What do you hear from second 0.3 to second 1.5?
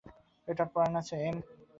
ওটার প্রাণ আছে, এম।